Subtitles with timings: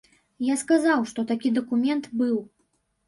[0.45, 2.37] Я сказаў, што такі дакумент быў.